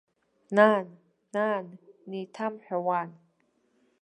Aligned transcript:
Нан, 0.55 0.85
нан, 1.33 1.65
неиҭамҳәа 2.09 2.77
уан. 2.85 3.09